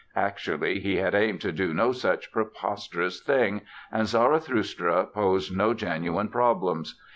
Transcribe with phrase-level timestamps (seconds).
[0.15, 3.61] Actually he had aimed to do no such preposterous thing,
[3.91, 6.99] and Zarathustra posed no genuine problems.